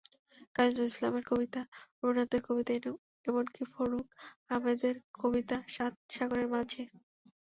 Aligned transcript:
কাজী 0.55 0.71
নজরুল 0.71 0.89
ইসলামের 0.89 1.23
কবিতা, 1.29 1.61
রবীন্দ্রনাথের 1.95 2.41
কবিতা, 2.47 2.71
এমনকি 3.27 3.61
ফররুখ 3.71 4.07
আহমদের 4.49 4.95
কবিতা—সাত 5.19 5.93
সাগরের 6.15 6.47
মাঝি। 6.53 6.81